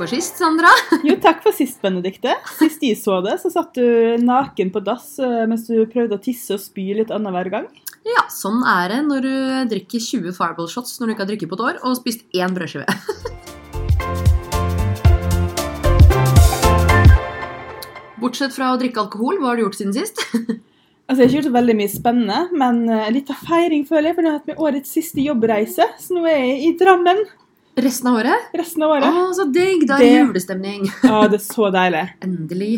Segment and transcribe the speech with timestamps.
[0.00, 0.70] for sist, Sandra.
[1.04, 2.32] Jo, takk for sist, Benedikte.
[2.56, 6.22] Sist jeg så det, så satt du naken på dass eh, mens du prøvde å
[6.24, 7.66] tisse og spy litt annenhver gang.
[8.08, 9.34] Ja, sånn er det når du
[9.74, 12.56] drikker 20 Fireball shots når du ikke har drukket på et år, og spist én
[12.56, 12.88] brødskive.
[18.20, 20.16] Bortsett fra å drikke alkohol, hva har du gjort siden sist?
[21.10, 24.12] Altså, Jeg har ikke gjort så veldig mye spennende, men eh, litt av feiring føler
[24.12, 25.82] jeg, for nå har jeg hatt med årets siste jobbreise.
[25.98, 27.18] Så nå er jeg i Drammen
[27.78, 28.48] Resten av året?
[28.56, 29.36] resten av Å, året.
[29.38, 29.86] så digg!
[29.88, 30.88] Da er det julestemning.
[31.10, 32.06] Å, det er så deilig.
[32.26, 32.72] Endelig.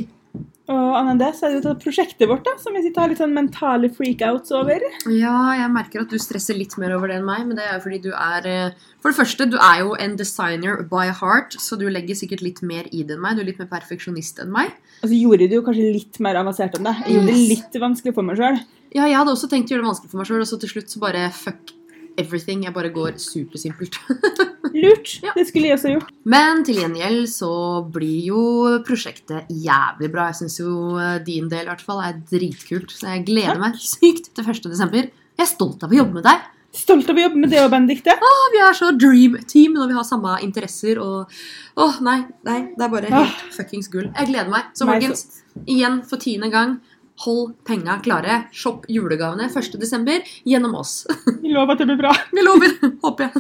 [0.73, 3.03] Og annet enn det, så er det jo prosjektet vårt, da, som jeg sitter og
[3.03, 4.85] har litt sånn mentale freakouts over.
[5.11, 7.75] Ja, jeg merker at du stresser litt mer over det enn meg, men det er
[7.77, 11.59] jo fordi du er eh, For det første, du er jo en designer by heart,
[11.61, 13.37] så du legger sikkert litt mer i det enn meg.
[13.37, 14.71] Du er litt mer perfeksjonist enn meg.
[15.03, 16.95] Og så gjorde du jo kanskje litt mer avansert enn det.
[17.09, 18.63] Jeg gjorde det litt vanskelig for meg sjøl.
[18.95, 20.77] Ja, jeg hadde også tenkt å gjøre det vanskelig for meg sjøl, og så til
[20.77, 21.75] slutt så bare fuck
[22.21, 22.65] everything.
[22.67, 23.99] Jeg bare går supersimpelt.
[24.83, 25.19] Lurt.
[25.25, 25.35] Ja.
[25.37, 26.13] Det skulle jeg også gjort.
[26.25, 27.53] Men til gjengjeld så
[27.93, 28.45] blir jo
[28.87, 30.31] prosjektet jævlig bra.
[30.31, 32.95] Jeg syns jo eh, din del i hvert fall er dritkult.
[32.95, 34.65] Så jeg gleder meg sykt til 1.
[34.71, 35.09] desember.
[35.09, 36.49] Jeg er stolt av å jobbe med deg.
[36.73, 38.15] Stolt av å jobbe med det og Benedikte.
[38.17, 41.35] Åh, vi er så dream team når vi har samme interesser og
[41.77, 42.59] Åh, nei, nei.
[42.77, 44.09] Det er bare helt fuckings gull.
[44.09, 44.71] Jeg gleder meg.
[44.77, 46.79] Så folkens, igjen for tiende gang,
[47.25, 48.43] hold penga klare.
[48.53, 49.79] Shopp julegavene 1.
[49.81, 51.03] desember gjennom oss.
[51.43, 52.15] Vi lover at det blir bra.
[52.37, 52.77] Vi lover.
[53.03, 53.33] Håper jeg.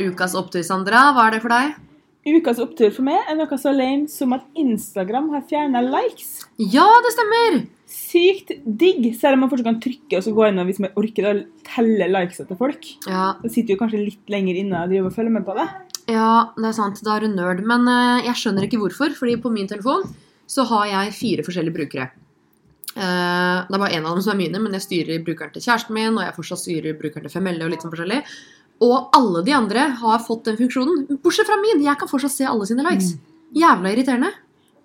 [0.00, 1.10] Ukas opptur, Sandra.
[1.14, 1.76] Hva er det for deg?
[2.20, 6.42] Ukas opptur for meg er noe så lame som at Instagram har fjerna likes.
[6.60, 7.62] Ja, det stemmer!
[7.90, 10.92] Sykt digg, selv om man fortsatt kan trykke og så gå inn og hvis man
[11.00, 11.32] orker å
[11.66, 12.90] telle likesa til folk.
[13.08, 15.66] Ja, Så sitter jo kanskje litt lenger inne og driver og følger med på det.
[16.10, 17.00] Ja, det er sant.
[17.06, 17.62] Da er du nerd.
[17.66, 20.06] Men uh, jeg skjønner ikke hvorfor, fordi på min telefon
[20.50, 22.10] så har jeg fire forskjellige brukere.
[22.90, 25.62] Uh, det er bare én av dem som er mine, men jeg styrer brukeren til
[25.62, 28.20] kjæresten min, og jeg fortsatt styrer brukeren til Femelle og litt sånn forskjellig.
[28.84, 31.82] Og alle de andre har fått den funksjonen, bortsett fra min.
[31.84, 33.12] Jeg kan fortsatt se alle sine likes.
[33.56, 34.30] Jævla irriterende.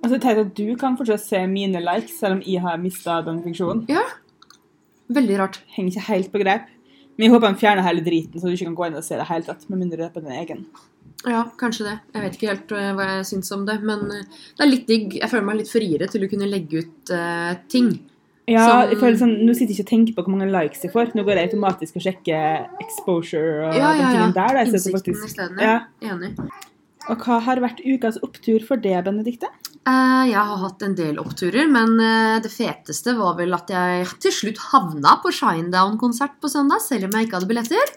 [0.04, 3.42] Altså, tenk at Du kan fortsatt se mine likes, selv om jeg har mista den
[3.46, 3.86] funksjonen.
[3.90, 4.04] Ja.
[5.16, 5.62] Veldig rart.
[5.78, 6.68] Henger ikke helt på grep.
[7.16, 9.16] Men jeg håper han fjerner hele driten, så du ikke kan gå inn og se
[9.16, 9.64] det hele tatt.
[9.72, 10.66] Med mindre det er på din egen.
[11.26, 11.96] Ja, kanskje det.
[12.14, 13.80] Jeg vet ikke helt eh, hva jeg syns om det.
[13.86, 14.28] Men eh,
[14.58, 15.16] det er litt digg.
[15.22, 17.96] Jeg føler meg litt friere til å kunne legge ut uh, ting.
[18.46, 20.86] Ja, Som- jeg føler sånn, Nå sitter jeg ikke og tenker på hvor mange likes
[20.86, 21.16] jeg får.
[21.18, 24.12] Nå går jeg automatisk og sjekker exposure og Ja, ja, den ja.
[24.14, 24.60] tingen der.
[24.60, 24.66] da.
[24.70, 25.62] Innsikten isteden.
[25.66, 25.80] Ja.
[26.14, 26.36] Enig.
[27.06, 29.50] Og hva har vært ukas opptur for det, Benedikte?
[29.86, 34.08] Uh, jeg har hatt en del oppturer, men uh, det feteste var vel at jeg
[34.24, 37.94] til slutt havna på Shinedown-konsert på søndag, selv om jeg ikke hadde billetter.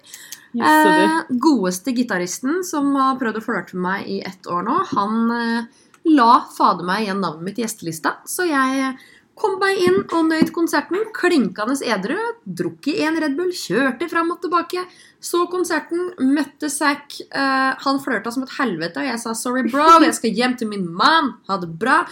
[0.59, 5.31] Eh, godeste gitaristen som har prøvd å flørte med meg i ett år nå, han
[5.37, 8.97] eh, la fader meg igjen navnet mitt i gjestelista, så jeg
[9.39, 14.33] kom meg inn og nøyd konserten, klinkende edru, drukk i en Red Bull, kjørte fram
[14.35, 14.83] og tilbake,
[15.23, 20.01] så konserten, møtte Zack, eh, han flørta som et helvete, og jeg sa 'sorry, bro,
[20.03, 22.07] jeg skal hjem til min mann, ha det bra'.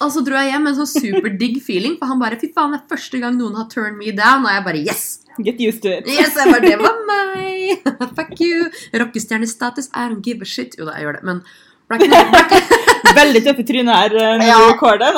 [0.00, 2.72] Og så dro jeg hjem med en sånn superdigg feeling, for han bare 'fy faen,
[2.72, 5.18] det er første gang noen har turned me down', og jeg bare 'yes'.
[5.42, 6.06] Get used to it.
[6.06, 7.49] Yes, jeg bare, det var meg!
[8.18, 8.68] Fuck you!
[9.04, 10.78] Rockestjernestatus, I don't give a shit.
[10.78, 11.42] Jo da, jeg gjør det, men
[11.90, 12.18] ikke,
[13.20, 14.58] Veldig tøffe trynet her eh, når Ja.
[14.60, 15.16] du recorder.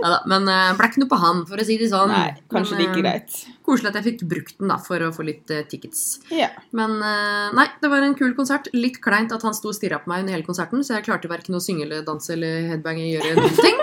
[0.00, 2.10] Neida, men eh, ble ikke noe på han, for å si det sånn.
[2.10, 3.36] Nei, kanskje Men, like eh, greit.
[3.64, 6.00] Koselig at jeg fikk brukt den da, for å få litt uh, tickets.
[6.34, 6.56] Yeah.
[6.74, 8.66] Men uh, nei, det var en kul konsert.
[8.74, 11.30] Litt kleint at han sto og stirra på meg under hele konserten, så jeg klarte
[11.30, 13.80] verken å synge eller danse eller headbange gjøre noen ting.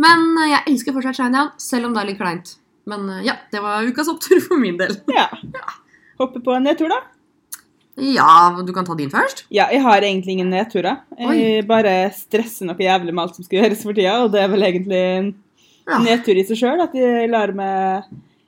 [0.00, 2.56] Men uh, jeg elsker fortsatt Shinedown, selv om det er litt kleint.
[2.88, 4.96] Men ja, det var ukas opptur for min del.
[5.12, 5.28] ja.
[6.20, 7.02] Hoppe på en nedtur, da?
[8.00, 9.44] Ja, du kan ta din først.
[9.52, 11.02] Ja, jeg har egentlig ingen nedturer.
[11.18, 14.48] Jeg bare stresser noe jævlig med alt som skal gjøres for tida, og det er
[14.52, 15.30] vel egentlig en
[15.90, 15.98] Ja.
[15.98, 16.80] nedtur i seg sjøl.
[16.84, 18.04] At jeg lar meg,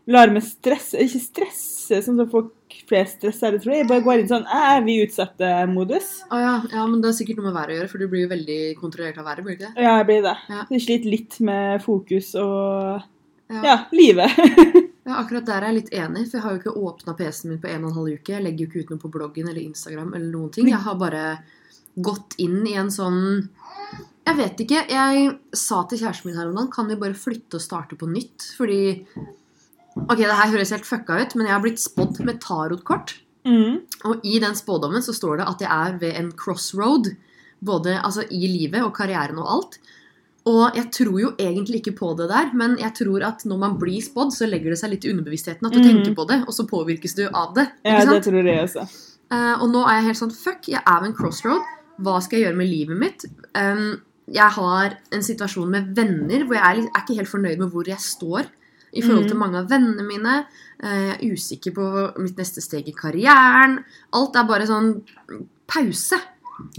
[0.06, 2.52] lar meg stresse Ikke stresse sånn som folk
[2.88, 3.82] flest stresser, tror jeg.
[3.82, 6.22] Jeg bare går inn sånn Er vi utsatte-modus?
[6.30, 8.22] Å ja, ja, men det er sikkert noe med været å gjøre, for du blir
[8.26, 9.82] jo veldig kontrollert av været, blir du ikke det?
[9.82, 10.36] Ja, jeg blir det.
[10.48, 10.64] Ja.
[10.70, 13.02] Jeg sliter litt med fokus og
[13.52, 13.62] Ja.
[13.64, 14.30] ja, livet.
[15.02, 17.60] Ja, akkurat der er jeg litt enig, for jeg har jo ikke åpna PC-en min
[17.62, 18.34] på en og en halv uke.
[18.36, 20.70] Jeg legger jo ikke ut noe på bloggen eller Instagram eller noen ting.
[20.70, 21.24] Jeg har bare
[21.92, 23.20] gått inn i en sånn
[24.22, 24.84] Jeg vet ikke.
[24.88, 28.06] Jeg sa til kjæresten min her om dagen kan vi bare flytte og starte på
[28.06, 28.52] nytt.
[28.54, 28.78] Fordi
[29.92, 33.16] Ok, det her høres helt fucka ut, men jeg har blitt spådd med tarotkort.
[33.44, 33.82] Mm.
[34.08, 37.10] Og i den spådommen så står det at jeg er ved en crossroad.
[37.62, 39.76] Både altså, i livet og karrieren og alt.
[40.50, 43.76] Og jeg tror jo egentlig ikke på det der, men jeg tror at når man
[43.78, 45.84] blir spådd, så legger det seg litt i underbevisstheten at du mm.
[45.86, 47.68] tenker på det, og så påvirkes du av det.
[47.86, 48.16] Ja, sant?
[48.16, 48.86] det tror jeg også.
[49.32, 51.62] Uh, og nå er jeg helt sånn Fuck, jeg er ved en crossroad.
[52.02, 53.24] Hva skal jeg gjøre med livet mitt?
[53.54, 54.00] Um,
[54.32, 57.88] jeg har en situasjon med venner hvor jeg er, er ikke helt fornøyd med hvor
[57.88, 58.50] jeg står.
[58.92, 59.40] i forhold til Mhm.
[59.40, 60.46] mange av vennene mine.
[60.84, 63.78] Eh, Jeg er usikker på mitt neste steg i karrieren.
[64.12, 65.00] Alt er bare sånn
[65.66, 66.18] pause.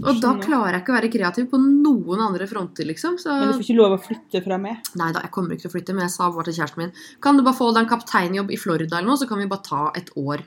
[0.04, 3.16] Og da klarer jeg ikke å være kreativ på noen andre fronter, liksom.
[3.20, 4.90] Så Men du får ikke lov å flytte fra meg.
[5.00, 6.92] Nei da, jeg kommer ikke til å flytte, men jeg sa bare til kjæresten min
[7.24, 9.66] Kan du bare få deg en kapteinjobb i Florida eller noe, så kan vi bare
[9.68, 10.44] ta et år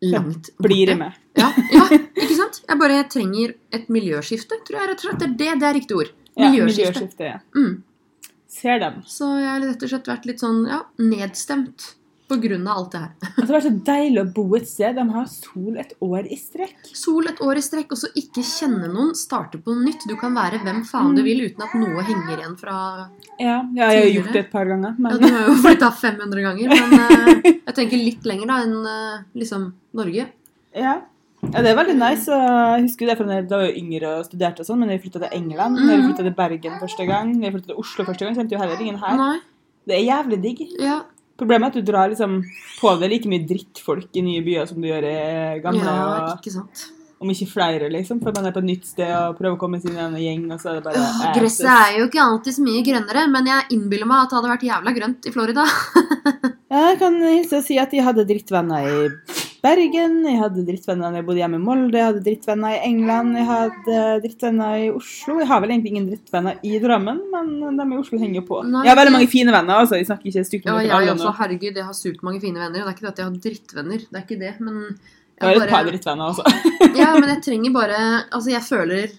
[0.00, 0.68] langt borte.
[0.68, 1.20] Blir det med.
[1.38, 1.84] Ja, ja,
[2.22, 2.62] ikke sant?
[2.66, 5.20] Jeg bare trenger et miljøskifte, tror jeg rett og slett.
[5.20, 6.12] Det er det, det er riktig ord.
[6.34, 7.04] Ja, Miljøskifte.
[7.04, 7.30] miljøskifte.
[7.34, 7.40] Ja.
[7.56, 8.36] Mm.
[8.50, 9.00] Ser dem.
[9.06, 11.90] Så jeg har rett og slett vært litt sånn ja, nedstemt
[12.30, 13.10] på grunn av alt det her.
[13.26, 16.38] Altså, det var så deilig å bo et sted de har sol et år i
[16.38, 16.76] strekk.
[16.96, 19.10] Sol et år i strekk, og så ikke kjenne noen.
[19.18, 20.06] Starte på nytt.
[20.08, 21.26] Du kan være hvem faen du Mm.
[21.26, 22.76] vil uten at noe henger igjen fra
[23.40, 24.94] Ja, ja, jeg har gjort det et par ganger.
[24.94, 28.60] Ja, Men du har jo flytta 500 ganger, men uh, jeg tenker litt lenger da
[28.64, 30.26] enn uh, liksom Norge.
[30.76, 31.00] ja.
[31.42, 32.26] ja, det er veldig nice.
[32.28, 35.02] Jeg husker det fra da jeg var yngre og studerte og sånn, men da jeg
[35.06, 36.08] flytta til England, når jeg Mhm.
[36.10, 38.80] flytta til Bergen første gang, når jeg flytta til Oslo første gang, kjente jo heller
[38.84, 39.16] ingen her.
[39.16, 39.38] Nei.
[39.88, 40.60] Det er jævlig digg.
[40.78, 40.98] Ja,
[41.40, 42.40] Problemet er at du drar liksom
[42.80, 46.52] på deg like mye drittfolk i nye byer som du gjør i gamle, ja, ikke
[46.52, 46.84] sant.
[47.20, 48.20] om ikke flere, liksom.
[48.20, 50.60] For man er på et nytt sted og prøver å komme sin ene gjeng, og
[50.60, 53.68] så er det bare eh, Gresset er jo ikke alltid så mye grønnere, men jeg
[53.76, 55.68] innbiller meg at det hadde vært jævla grønt i Florida.
[56.70, 58.98] Jeg kan hilse og si at de hadde drittvenner i
[59.60, 63.34] Bergen, jeg hadde drittvenner når jeg bodde hjemme i Molde, jeg hadde drittvenner i England,
[63.36, 65.36] jeg hadde drittvenner i Oslo.
[65.42, 68.62] Jeg har vel egentlig ingen drittvenner i Drammen, men de i Oslo henger jo på.
[68.64, 70.00] Nei, jeg har veldig mange fine venner, altså.
[70.00, 71.34] Jeg snakker ikke stygt Ja, om jeg alle også.
[71.42, 72.80] Herregud, jeg har supermange mange fine venner.
[72.80, 74.76] Og det er ikke det at jeg har drittvenner, det er ikke det, men
[75.40, 76.44] Jeg har et par drittvenner, altså.
[77.00, 77.98] Ja, men jeg trenger bare
[78.30, 79.18] Altså, jeg føler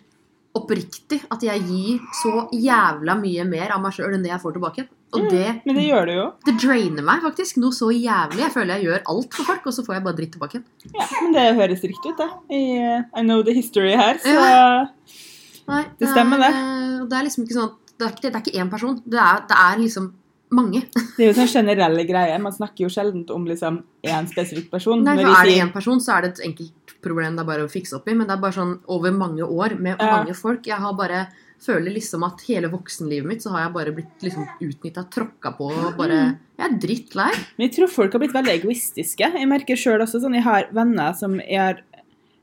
[0.57, 4.57] oppriktig at jeg gir så jævla mye mer av meg sjøl enn det jeg får
[4.57, 4.87] tilbake.
[5.13, 6.25] Og Mm, Men det gjør det jo.
[6.45, 8.39] det drainer meg faktisk noe så jævlig.
[8.39, 10.65] Jeg føler jeg gjør alt for folk, og så får jeg bare dritt tilbake igjen.
[10.95, 12.29] Ja, men det høres riktig ut, det.
[12.49, 12.61] I,
[13.19, 14.85] I know the history her, så Ja.
[15.67, 16.47] Nei, Det stemmer, det.
[16.55, 18.95] er- Det er liksom ikke sånn det er ikke, det er ikke én person.
[19.05, 20.13] Det er, det er liksom
[20.51, 20.81] mange.
[21.17, 22.39] det er jo sånn generelle greier.
[22.41, 25.03] Man snakker jo sjelden om liksom én spesifikk person.
[25.03, 27.67] Nei, for Er det én person, så er det et enkelt problem det er bare
[27.67, 28.13] å fikse opp i.
[28.15, 30.17] Men det er bare sånn over mange år med Ja.
[30.23, 30.63] mange folk.
[30.65, 31.27] Jeg har bare
[31.61, 35.67] føler liksom at hele voksenlivet mitt så har jeg bare blitt liksom utnytta, tråkka på
[35.71, 36.37] og bare Mm.
[36.61, 37.31] Jeg er drittlei.
[37.57, 39.31] Men jeg tror folk har blitt veldig egoistiske.
[39.33, 41.81] Jeg merker selv også sånn, jeg har venner som jeg har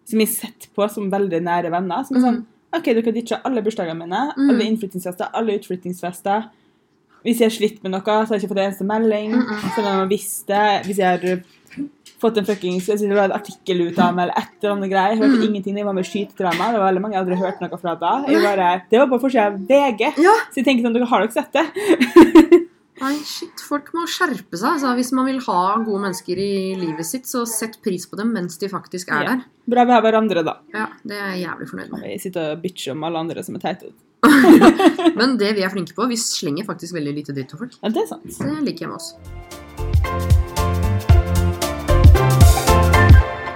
[0.09, 2.03] som jeg setter på som veldig nære venner.
[2.09, 2.38] Som er sånn
[2.73, 4.50] OK, dere ditcher alle bursdagene mine, Mm.
[4.50, 6.49] alle innflyttingsfester, alle utflyttingsfester.
[7.25, 9.32] Hvis jeg har slitt med noe, så har jeg ikke fått en eneste melding.
[9.35, 9.61] Mm, mm.
[9.75, 10.85] Selv om jeg har visst det.
[10.87, 11.43] Hvis jeg har
[12.20, 15.11] fått en fuckings det artikkel ut av meg, eller et eller annet greier.
[15.15, 15.49] Jeg hørte Mm.
[15.49, 16.73] ingenting jeg var med i skytedrama.
[16.73, 18.25] Det var veldig mange jeg aldri hørt noe fra da.
[18.26, 20.03] Jeg bare, det var bare forsida av VG.
[20.19, 20.35] Ja.
[20.50, 21.67] Så jeg tenker sånn, dere har dere sett det?
[23.00, 24.73] Nei, shit, folk må skjerpe seg.
[24.75, 28.32] Altså, hvis man vil ha gode mennesker i livet sitt, så sett pris på dem
[28.35, 29.29] mens de faktisk er Ja.
[29.37, 29.44] der.
[29.71, 30.56] Bra vi har hverandre, da.
[30.75, 32.03] Ja, Det er jeg jævlig fornøyd med.
[32.03, 33.93] Vi sitter og bitcher om alle andre som er teite.
[35.17, 37.79] Men det vi er flinke på, vi slenger faktisk veldig lite dritt på folk.
[37.85, 38.26] Ja, det er sant.
[38.26, 39.14] Det liker jeg med oss.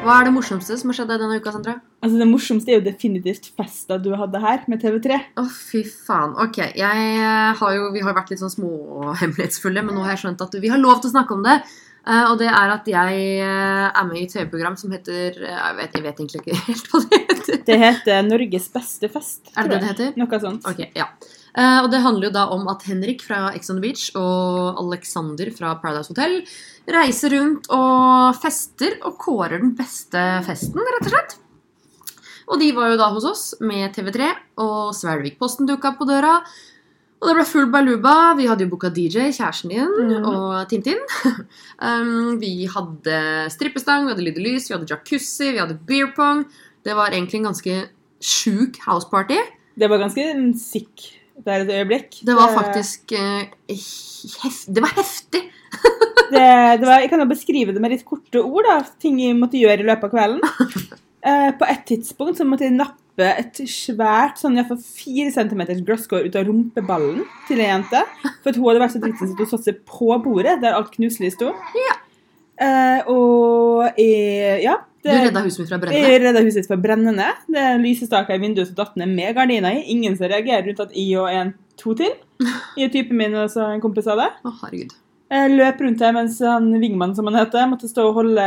[0.03, 1.77] Hva er det morsomste som har skjedd deg denne uka, Sandra?
[2.03, 5.19] Altså Det morsomste er jo definitivt festa du hadde her med TV3.
[5.39, 6.35] Å, fy faen.
[6.43, 10.43] Ok, eh, har jo, Vi har vært litt sånn småhemmelighetsfulle, men nå har jeg skjønt
[10.43, 11.61] at vi har lov til å snakke om det.
[12.03, 15.53] Uh, og det er at jeg uh, er med i et TV-program som heter uh,
[15.53, 17.61] jeg vet, jeg vet egentlig ikke helt hva det heter.
[17.69, 19.53] Det heter Norges beste fest.
[19.55, 20.19] Er det det det heter?
[20.19, 20.67] Noe sånt.
[20.67, 21.07] Ok, ja.
[21.53, 24.81] Eh, og det handler jo da om at Henrik fra Ex on the Beach og
[24.81, 26.41] Alexander fra Paradise Hotel
[26.89, 31.39] reiser rundt og fester og kårer den beste festen, rett og slett.
[32.53, 36.41] Og de var jo da hos oss med TV3, og Svelvik-posten dukka på døra.
[37.23, 38.35] Og det ble full baluba.
[38.35, 40.27] Vi hadde jo booka DJ, kjæresten din, mm.
[40.27, 40.99] og Tintin.
[41.87, 43.23] um, vi hadde
[43.55, 46.43] strippestang, vi hadde lyd og lys, vi hadde jacuzzi, vi hadde beer pong.
[46.83, 47.79] Det var egentlig en ganske
[48.19, 49.39] sjuk houseparty.
[49.79, 50.27] Det var ganske
[50.61, 52.23] sick der et øyeblikk.
[52.27, 55.43] Det var faktisk eh, hef Det var heftig.
[56.33, 56.43] det,
[56.81, 58.67] det var, Jeg kan jo beskrive det med litt korte ord.
[58.69, 60.43] da, Ting jeg måtte gjøre i løpet av kvelden.
[61.23, 65.31] Eh, på et tidspunkt så måtte jeg nappe et svært sånn i hvert fall fire
[65.31, 68.01] centimeters glasskår ut av rumpeballen til ei jente.
[68.43, 70.91] For at hun hadde vært så dritings at hun satte seg på bordet der alt
[70.97, 71.53] knuselig sto.
[71.79, 71.95] Ja.
[72.59, 74.81] Eh, og jeg, ja.
[75.03, 76.09] Du det- redda huset mitt fra brennende.
[76.09, 77.29] Jeg redda huset fra brennende.
[77.51, 79.85] Det er lysestaker i vinduet som datt ned med gardiner i.
[79.91, 82.13] Ingen som reagerer rundt at jeg og en to til.
[82.79, 84.29] i typen min og så en kompis av det.
[84.47, 84.93] Å, herregud.
[85.33, 88.43] Jeg løp rundt her mens han Vingmann som han heter, måtte stå og holde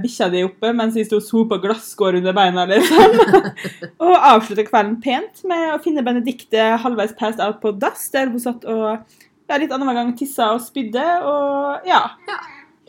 [0.00, 2.64] bikkja di oppe mens jeg sto og sopa glasskår under beina.
[2.70, 3.18] liksom.
[4.06, 8.40] og avslutta kvelden pent med å finne Benedicte halvveis passed out på dass, der hun
[8.40, 11.04] satt og ja, litt annenhver gang tissa og spydde.
[11.28, 12.00] Og ja.
[12.30, 12.40] Ja.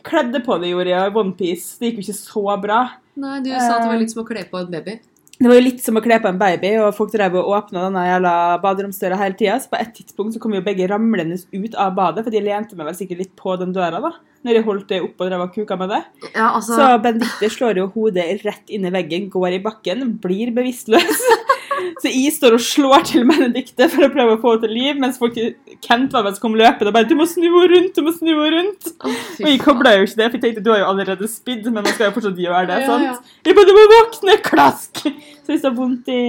[0.06, 1.76] Kledde på det, gjorde jeg, i onepiece.
[1.80, 2.80] Det gikk jo ikke så bra.
[3.18, 4.02] Nei, du sa at det var Eh.
[4.04, 4.98] litt som å kle på en baby.
[5.36, 7.82] Det var jo litt som å kle på en baby, og folk drev og åpna
[7.90, 8.30] denne jævla
[8.62, 9.58] baderomsdøra hele tida.
[9.60, 12.76] Så på et tidspunkt så kom jo begge ramlende ut av badet, for de lente
[12.78, 14.12] meg vel sikkert litt på den døra, da.
[14.46, 16.02] Når jeg holdt det oppe og drev og kuka med det.
[16.34, 20.54] Ja, altså, Så Benedicte slår jo hodet rett inn i veggen, går i bakken, blir
[20.54, 21.24] bevisstløs.
[22.02, 24.98] Så jeg står og slår til Benedicte for å prøve å få henne til liv,
[25.00, 25.36] mens folk
[25.84, 27.94] Kent var med som kom løpende og bare 'Du må snu henne rundt!
[27.96, 30.64] Du må snu henne rundt!' Oh, Og jeg kobla jo ikke det, for jeg tenkte
[30.64, 32.78] du har jo allerede spydd, men man skal jo fortsatt gjøre det.
[32.80, 33.04] Ja, sant?
[33.04, 33.14] ja.
[33.44, 35.02] Jeg bare 'Du må våkne!' Klask!
[35.46, 36.20] Så hvis du har vondt i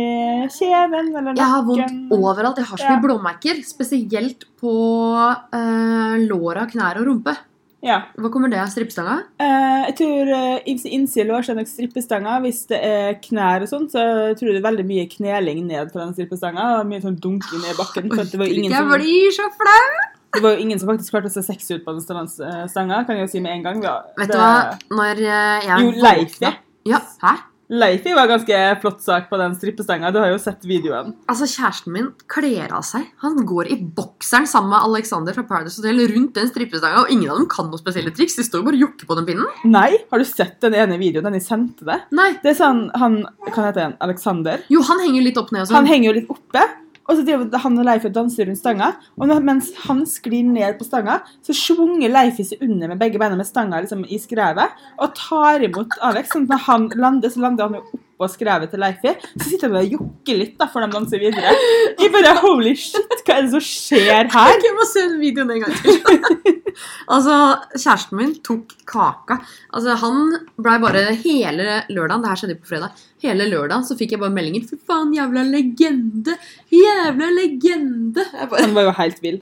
[0.54, 2.58] kjeven eller nakken Jeg har vondt overalt.
[2.58, 3.04] Jeg har så mye Ja.
[3.08, 3.64] blåmerker.
[3.66, 4.74] Spesielt på
[5.54, 7.34] uh, låra, knær og rumpe.
[7.86, 8.00] Ja.
[8.18, 9.20] Hva kommer det av strippestanga?
[9.42, 12.38] Eh, jeg tror uh, innsida lår seg nok strippestanga.
[12.44, 14.04] Hvis det er knær og sånn, så
[14.38, 16.68] tror jeg det er veldig mye kneling ned på den strippestanga.
[16.80, 18.10] og Mye sånn dunking ned i bakken.
[18.14, 20.14] For det var jo ingen Jeg som, blir så flau!
[20.38, 23.16] det var jo ingen som faktisk klarte å se sexy ut på den stanga, kan
[23.16, 23.84] jeg jo si med en gang.
[23.86, 24.50] Ja, Vet du hva?
[24.92, 26.36] Når eh, jeg Jo, leif.
[26.88, 27.36] Ja, hæ?
[27.68, 30.08] Leifi var ganske flott sak på den strippestanga.
[30.16, 31.10] Du har jo sett videoen.
[31.28, 33.10] Altså, Kjæresten min kler av seg.
[33.26, 37.28] Han går i bokseren sammen med Alexander fra Paradise Hotel rundt den strippestanga, og ingen
[37.34, 38.38] av dem kan noe spesielle triks.
[38.40, 39.52] De står jo bare og jokker på den pinnen.
[39.68, 41.28] Nei, har du sett den ene videoen?
[41.28, 42.08] Den jeg sendte deg?
[42.16, 42.30] Nei.
[42.44, 43.20] Det er sånn, han,
[43.52, 43.98] Kan heter han?
[44.08, 44.64] Alexander?
[44.72, 45.92] Jo, han henger jo litt opp ned og Han sånn.
[45.92, 46.64] henger jo litt oppe.
[47.08, 48.90] Og så driver han og Leif og danser rundt stanga.
[49.16, 53.40] Og mens han sklir ned på stanga, så svunger Leif seg under med begge beina
[53.40, 56.34] med stanga liksom, i skrevet og tar imot Alex.
[56.34, 59.12] Sånn at når han lander, så lander han jo oppå skrevet til Leifi.
[59.38, 61.54] Så sitter han og jokker litt da, før de danser videre.
[62.02, 64.54] Jeg bare Holy shit, hva er det som skjer her?
[64.66, 66.00] Jeg må se den videoen en gang til.
[67.14, 67.36] altså,
[67.76, 69.38] Kjæresten min tok kaka.
[69.70, 73.04] Altså, Han blei bare hele lørdagen Det her skjedde på fredag.
[73.22, 74.66] Hele lørdagen så fikk jeg bare meldinger.
[74.66, 76.38] Fy faen, jævla legende!
[76.74, 78.26] Jævla legende!
[78.34, 79.40] Bare, Han var jo helt vill.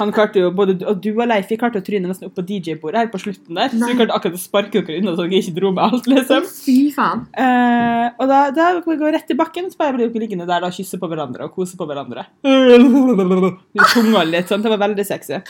[0.00, 2.44] Han klarte jo, både, og du og Leif vi klarte å tryne nesten opp på
[2.46, 3.72] DJ-bordet her på slutten der.
[3.72, 6.50] Så vi klarte akkurat å sparke dere unna så dere ikke dro med alt, liksom.
[6.66, 7.24] Fy faen.
[7.32, 10.62] Eh, og da, da vi gå rett i bakken, så bare blir dere liggende der
[10.64, 12.26] da, og kysse på hverandre og kose på hverandre.
[13.96, 15.40] Tunga litt sånn, det var veldig sexy.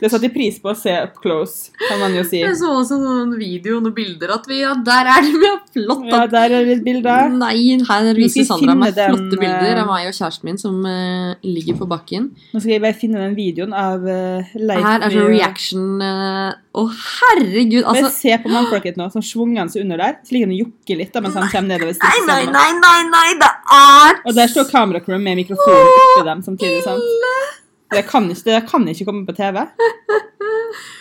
[0.00, 2.40] Det satte de pris på å se up close, kan man jo si.
[2.42, 5.34] Jeg så også noen videoer og bilder at vi Ja, der er det!
[5.46, 7.30] Har flott Ja, der er det bilder.
[7.32, 11.32] Nei, her viser Sandra meg den, flotte bilder av meg og kjæresten min som uh,
[11.44, 12.30] ligger på bakken.
[12.52, 14.84] Nå skal jeg bare finne den videoen av uh, Leif.
[14.84, 17.82] Her er sånn reaction eh, Å, herregud!
[17.82, 20.18] Altså, Altså se på mannfolket nå, sånn svunger han seg under der.
[20.26, 22.98] Så ligger han og jokker litt da, mens han kommer nedover Nei, nei, nei, nei,
[23.12, 26.82] nei, det er Og der står kameracrew med mikrofonen oppi dem samtidig.
[26.84, 27.64] sant?
[27.92, 29.60] Det kan ikke, det kan ikke komme på TV.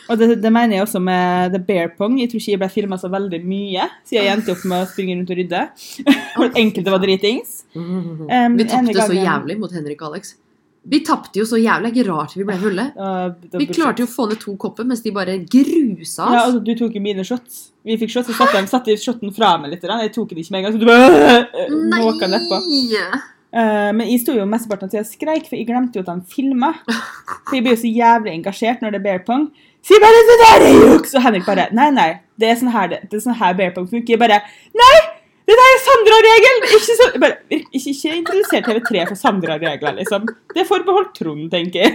[0.09, 2.19] Og det, det mener jeg også med The Bear Pong.
[2.21, 4.89] Jeg tror ikke jeg ble filma så veldig mye, siden jeg endte opp med å
[4.91, 5.61] springe rundt og rydde.
[6.61, 7.55] Enkelte var dritings.
[7.75, 10.35] Um, Vi tapte så jævlig mot Henrik og Alex.
[10.85, 11.89] Vi tapte jo så jævlig.
[11.89, 12.83] Det er ikke rart vi ble fulle.
[13.57, 16.43] Vi klarte jo å få ned to kopper, mens de bare grusa Ja, oss.
[16.51, 17.71] altså, du tok jo mine shots.
[17.85, 19.87] Vi fikk shots, så satte jeg satte shoten fra meg litt.
[19.89, 20.75] Jeg tok den ikke med en gang.
[20.75, 22.61] Så du bare måka nedpå.
[23.55, 26.11] Eh, men jeg sto jo mesteparten av tida og skreik, for jeg glemte jo at
[26.11, 26.73] han filma.
[27.47, 29.49] For jeg blir jo så jævlig engasjert når det er bear pong.
[29.85, 32.87] Si bare 'Det der er juks!' Og Henrik bare 'Nei, nei, det er sånn her,
[32.87, 34.41] det, det er sånn her bear pong funker.' Jeg bare
[34.73, 34.97] 'Nei!
[35.45, 40.25] Det der er Sandra-regelen!' Ikke, så, bare, ikke, ikke introdusert TV3 for Sandra-regler, liksom.
[40.53, 41.93] Det er forbeholdt Trond, tenker jeg.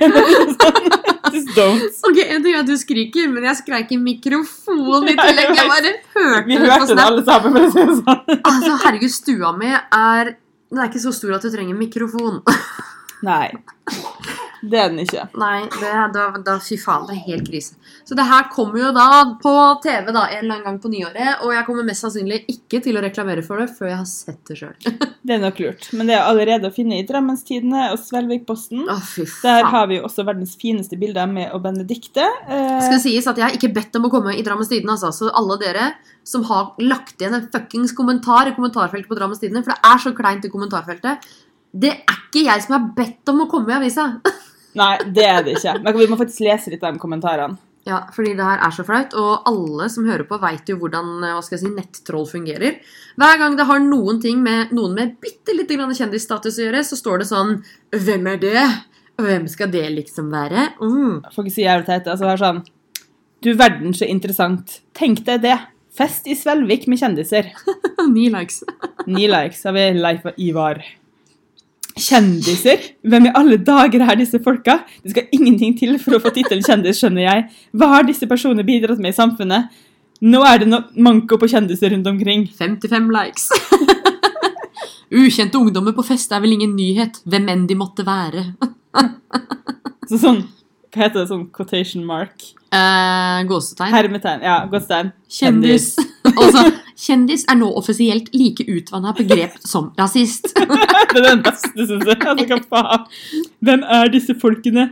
[1.35, 1.83] Just don't.
[2.07, 5.51] Ok, En ting er at du skriker, men jeg skreik i mikrofonen i tillegg.
[5.59, 8.39] Jeg bare hørte Vi hørte det alle sammen, for å si det sånn.
[8.39, 10.37] Altså, herregud, stua mi er
[10.71, 12.43] Den er ikke så stor at du trenger mikrofon.
[13.27, 13.51] Nei.
[14.63, 15.25] Det er den ikke.
[15.41, 17.77] Nei, det, da, da, fy faen, det er helt krise.
[18.05, 19.07] Så det her kommer jo da
[19.41, 19.53] på
[19.85, 22.99] TV da, en eller annen gang på nyåret, og jeg kommer mest sannsynlig ikke til
[22.99, 24.77] å reklamere for det før jeg har sett det sjøl.
[25.21, 25.85] Det er nok lurt.
[25.95, 28.87] Men det er allerede å finne i Drammenstidene og Svelvikposten.
[29.05, 32.25] Fy Der har vi jo også verdens fineste bilder med og Benedicte.
[32.49, 34.97] Eh, Skal det sies at jeg har ikke bedt om å komme i Drammens Tidende,
[34.97, 35.13] altså.
[35.13, 35.91] Så alle dere
[36.27, 40.03] som har lagt igjen en fuckings kommentar i kommentarfeltet på Drammens Tidende, for det er
[40.03, 41.31] så kleint i kommentarfeltet,
[41.71, 44.09] det er ikke jeg som har bedt om å komme i avisa.
[44.79, 45.79] Nei, det er det ikke.
[45.83, 47.59] Men vi må faktisk lese litt av de kommentarene.
[47.89, 51.25] Ja, fordi det her er så flaut, og alle som hører på, veit jo hvordan
[51.25, 52.77] eh, hva skal jeg si, nettroll fungerer.
[53.19, 56.85] Hver gang det har noen ting med noen med bitte lite grann kjendisstatus å gjøre,
[56.85, 57.57] så står det sånn
[57.97, 58.67] Hvem er det?
[59.21, 60.69] Hvem skal det liksom være?
[60.81, 61.33] Mm.
[61.33, 62.07] Får ikke si jævlig teit.
[62.07, 62.63] Altså, det er sånn
[63.41, 64.81] Du verden så interessant.
[64.97, 65.57] Tenk deg det.
[65.97, 67.49] Fest i Svelvik med kjendiser.
[68.15, 68.61] Ni likes.
[69.09, 70.85] Ni likes har vi Leif Ivar.
[71.99, 72.83] Kjendiser?
[73.03, 74.81] Hvem i alle dager er disse folka?
[75.03, 77.47] Det skal ingenting til for å få tittelen kjendis, skjønner jeg.
[77.77, 79.81] Hva har disse personene bidratt med i samfunnet?
[80.21, 82.47] Nå er det no manko på kjendiser rundt omkring.
[82.59, 83.49] 55 likes.
[85.21, 88.53] Ukjente ungdommer på fest er vel ingen nyhet, hvem enn de måtte være.
[90.11, 90.41] Så sånn
[90.91, 91.29] Hva heter det?
[91.31, 92.45] Sånn quotation mark?
[92.75, 93.95] Eh, gåsetegn.
[93.95, 94.45] Hermetegn.
[94.47, 95.13] Ja, gåsetegn.
[95.31, 95.93] Kjendis.
[95.99, 96.20] Og
[96.53, 96.65] så
[97.01, 100.51] Kjendis er nå offisielt like utvanna begrep som rasist.
[101.11, 102.19] Det er den beste, syns jeg.
[102.21, 103.07] Altså, hva faen?
[103.65, 104.91] Hvem er disse folkene?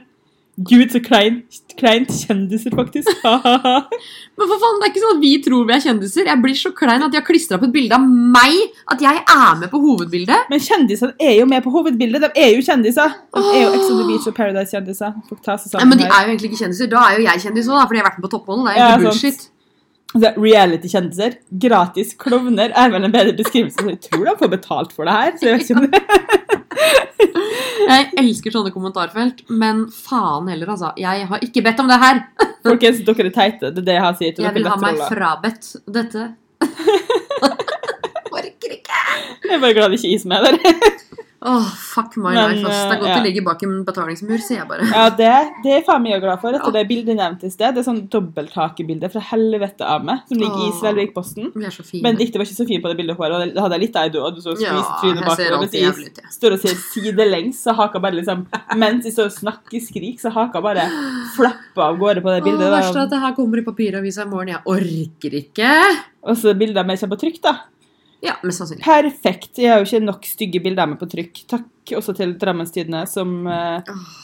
[0.59, 3.11] Gud, så kleint, kleint kjendiser, faktisk.
[3.23, 6.27] Men for faen, det er ikke sånn at vi tror vi er kjendiser.
[6.27, 8.57] Jeg blir så klein at de har klistra opp et bilde av meg.
[8.91, 10.49] At jeg er med på hovedbildet.
[10.51, 12.25] Men kjendisene er jo med på hovedbildet.
[12.27, 13.15] De er jo kjendiser.
[13.39, 15.15] De er jo Ex on the Beach og Paradise-kjendiser.
[15.85, 16.91] Men de er jo egentlig ikke kjendiser.
[16.91, 18.67] Da er jo jeg kjendis òg, fordi jeg har vært med på Toppmodell.
[18.67, 19.39] Det er Ja, bullshit.
[19.39, 19.55] sant.
[20.17, 23.85] Altså, Reality-kjendiser, gratis klovner, er vel en bedre beskrivelse.
[23.91, 25.35] Jeg tror de får betalt for det her.
[25.37, 26.03] Så jeg vet ikke om det.
[27.89, 30.91] Jeg elsker sånne kommentarfelt, men faen heller, altså.
[31.01, 32.21] Jeg har ikke bedt om det her.
[32.67, 33.71] Folkens, dere er teite.
[33.73, 36.27] Det er det jeg har å si Jeg vil ha meg frabedt dette.
[38.39, 39.05] Orker ikke.
[39.45, 40.59] Jeg er bare glad det ikke er is med der.
[41.41, 42.79] Åh, fuck my Men, life, ass.
[42.91, 43.15] Det er godt ja.
[43.15, 43.25] det ja.
[43.29, 44.87] ligger bak en betalingsmur, sier jeg bare.
[44.91, 45.29] Ja, det,
[45.63, 46.57] det er faen meg jeg glad for.
[46.57, 46.73] Etter Ja.
[46.75, 47.77] det bildet nevnt nevnte i sted.
[47.77, 50.81] Det er sånn dobbelttakebilde fra helvete av meg, som ligger i Åh.
[50.81, 51.53] Svelvikposten.
[51.55, 51.71] Men.
[52.03, 54.09] Benedicte var ikke så fin på det bildet har, og det hadde jeg litt av
[54.11, 55.63] i og du så Ja, skvise trynet jeg bakover.
[55.63, 56.35] Mens jævlig ut, jeg jeg.
[56.41, 58.45] står og ser sidelengs, så haka bare liksom
[58.83, 60.89] Mens jeg står og snakker skrik, så haka bare
[61.39, 63.63] flappa av gårde på det Åh, Oh, det verste er at det her kommer i
[63.63, 64.49] papiravisa i morgen.
[64.49, 65.73] Jeg orker ikke.
[66.27, 67.55] Og så bildet av meg kommer på trykk, da.
[68.25, 68.83] Ja, mest sannsynlig.
[68.83, 69.59] Perfekt.
[69.61, 71.45] Jeg har jo ikke nok stygge bilder med på trykk.
[71.51, 73.79] Takk også til Drammens Tidende, som eh,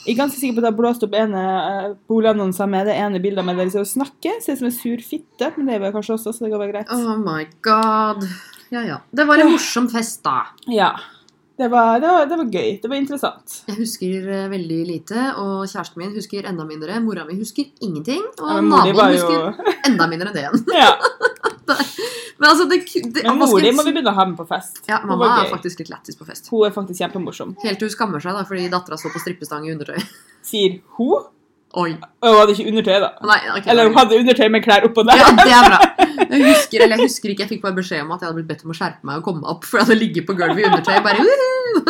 [0.05, 3.23] Jeg er ganske sikker på at har blåst opp ene uh, boligannonser med det ene
[3.23, 4.43] bildet med dere som snakker.
[4.43, 6.65] Ser ut som en sur fitte, men det er vel kanskje også, så det går
[6.65, 6.93] vel greit.
[6.93, 8.27] Oh my god.
[8.75, 9.01] Ja, ja.
[9.15, 10.41] Det var en morsom fest, da.
[10.75, 10.95] Ja.
[11.55, 12.71] Det var, det, var, det var gøy.
[12.83, 13.61] Det var interessant.
[13.69, 16.99] Jeg husker eh, veldig lite, og kjæresten min husker enda mindre.
[17.05, 20.65] Mora mi husker ingenting, og Ja, naboen jo husker enda mindre enn det igjen.
[20.83, 20.97] Ja.
[21.69, 22.81] Men altså, det,
[23.15, 24.83] det Men mor di må vi begynne å ha med på fest.
[24.91, 26.51] Ja, mamma er faktisk litt lættis på fest.
[26.51, 27.55] Hun er faktisk kjempemorsom.
[27.63, 30.03] Helt til hun skammer seg da, fordi dattera står på strippestang i undertøy.
[30.45, 31.31] Sier hun?
[31.75, 31.91] Oi.
[32.23, 33.09] Hun hadde ikke undertøy, da.
[33.27, 35.19] Nei, okay, Eller hun hadde undertøy med klær oppå der.
[35.19, 35.81] Ja, det er bra.
[36.35, 38.49] Jeg husker, eller jeg husker ikke, jeg fikk bare beskjed om at jeg hadde blitt
[38.49, 40.67] bedt om å skjerpe meg og komme opp, for jeg hadde ligget på gulvet i
[40.69, 40.97] undertøy.
[41.05, 41.83] bare «Woohoo!»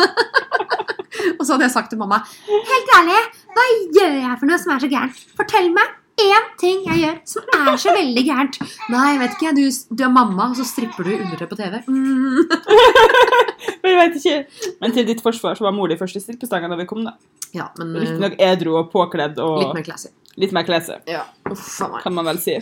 [1.37, 3.21] Og så hadde jeg sagt til mamma Helt ærlig,
[3.55, 3.65] hva
[3.95, 5.21] gjør jeg for noe som er så gærent?
[5.37, 8.59] Fortell meg én ting jeg gjør som er så veldig gærent.
[8.93, 9.53] Nei, jeg vet ikke.
[9.57, 11.79] Du, du er mamma, og så stripper du undertøy på TV.
[11.87, 12.45] Mm.
[13.81, 14.69] Men jeg vet ikke.
[14.81, 17.15] Men til ditt forsvar så var mor di først i strippestanga da vi kom, da.
[17.55, 20.09] Ja, men eh, Riktignok edru og påkledd og litt mer classy.
[20.41, 21.21] litt mer klese, Ja.
[21.51, 22.57] Uff kan man vel si.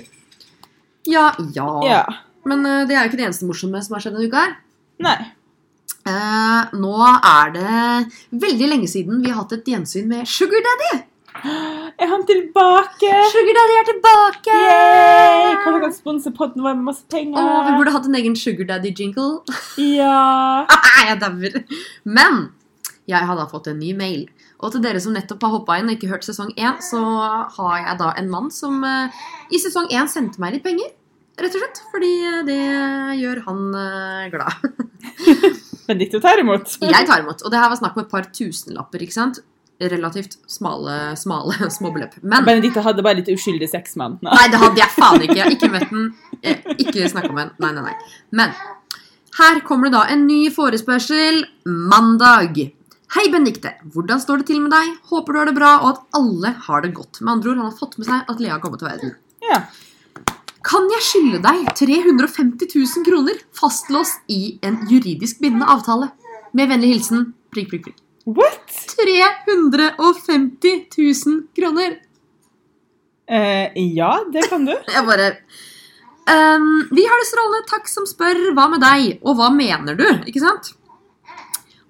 [1.09, 1.69] Ja, ja.
[1.87, 2.03] Ja.
[2.45, 4.43] Men uh, det er jo ikke det eneste morsomme som har skjedd denne uka.
[4.43, 4.53] her.
[5.03, 5.15] Nei.
[6.03, 10.91] Uh, nå er det veldig lenge siden vi har hatt et gjensyn med Sugar Daddy.
[11.43, 13.11] Er han tilbake?
[13.33, 14.53] Sugar Daddy er tilbake!
[14.55, 15.49] Yay!
[15.59, 17.39] Kanskje han kan sponse podden vår med masse penger?
[17.41, 19.43] Åh, vi burde hatt en egen Sugar Daddy-jingle.
[19.81, 20.63] Ja.
[21.09, 21.59] jeg dauer.
[22.07, 22.45] Men
[23.11, 24.25] jeg har da fått en ny mail.
[24.63, 27.03] Og til dere som nettopp har hoppa inn og ikke hørt sesong 1, så
[27.57, 30.93] har jeg da en mann som uh, i sesong 1 sendte meg litt penger.
[31.43, 31.81] Rett og slett.
[31.91, 32.61] Fordi eh, det
[33.19, 34.67] gjør han uh, glad.
[35.89, 36.77] Benedicte tar imot.
[36.79, 37.43] Jeg tar imot.
[37.43, 39.43] Og det her var snakk om et par tusenlapper, ikke sant?
[39.91, 42.19] Relativt smale, smale småbeløp.
[42.21, 44.19] Men Benedicte hadde bare litt uskyldig sex med han.
[44.29, 45.35] Nei, det hadde jeg faen ikke.
[45.39, 46.05] Jeg har ikke møtt den.
[46.77, 47.53] Ikke snakka med den.
[47.65, 48.21] Nei, nei, nei.
[48.39, 48.55] Men
[49.39, 52.61] her kommer det da en ny forespørsel mandag.
[53.13, 53.75] Hei, Benedicte.
[53.93, 54.93] Hvordan står det til med deg?
[55.11, 57.19] Håper du har det bra, og at alle har det godt.
[57.21, 59.15] Med andre ord, han har fått med seg at Lea har kommet til verden.
[59.45, 59.59] Ja.
[60.63, 66.13] Kan jeg skylde deg 350 000 kroner fastlåst i en juridisk bindende avtale?
[66.55, 68.02] Med vennlig hilsen prikk, prikk, prikk.
[68.23, 68.71] What?
[69.03, 71.97] 350 000 kroner!
[73.27, 74.73] Eh, ja, det kan du.
[74.95, 75.27] Jeg bare
[76.27, 77.67] um, Vi har det strålende.
[77.71, 78.39] Takk som spør.
[78.55, 79.19] Hva med deg?
[79.23, 80.07] Og hva mener du?
[80.27, 80.73] Ikke sant?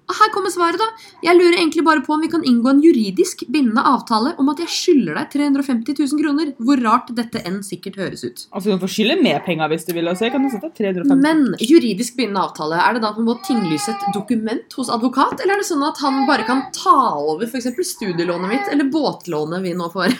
[0.04, 0.84] Her kommer svaret, da.
[1.24, 4.58] Jeg lurer egentlig bare på om vi kan inngå en juridisk bindende avtale om at
[4.60, 6.50] jeg skylder deg 350 000 kroner.
[6.60, 8.42] Hvor rart dette enn sikkert høres ut.
[8.52, 10.10] Altså, Du får skylde mer penger hvis du vil.
[10.12, 10.26] også.
[10.28, 11.22] Jeg kan sette 350.
[11.24, 15.40] Men juridisk bindende avtale, er det da at man må tinglyse et dokument hos advokat?
[15.40, 17.72] Eller er det sånn at han bare kan ta over f.eks.
[17.94, 20.12] studielånet mitt, eller båtlånet vi nå får?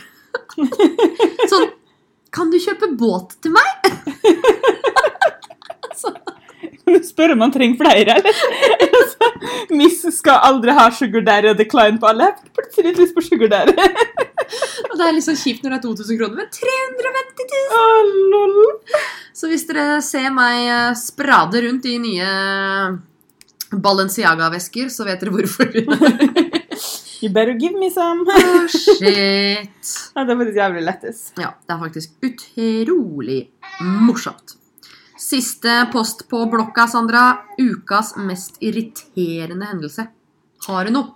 [1.52, 1.68] sånn
[2.34, 3.68] Kan du kjøpe båt til meg?
[6.84, 8.34] Du spørre om han trenger flere, eller?
[9.78, 12.30] Miss skal aldri ha sugar daddy og decline på alle.
[12.56, 13.74] Plutselig lyst på sugar daddy.
[14.90, 18.34] Og det er litt sånn kjipt når det er 2000 kroner, men 350 000!
[18.38, 19.06] Oh.
[19.34, 22.28] Så hvis dere ser meg eh, sprade rundt i nye
[23.74, 25.72] Balenciaga-vesker, så vet dere hvorfor.
[27.24, 28.26] You better give me some.
[28.28, 29.70] oh, shit.
[30.12, 31.20] Ja, det er faktisk jævlig lættis.
[31.40, 33.38] Ja, det er faktisk utrolig
[33.80, 34.58] morsomt.
[35.34, 37.22] Siste post på blokka, Sandra.
[37.58, 40.04] Ukas mest irriterende hendelse.
[40.68, 41.08] Har du noe?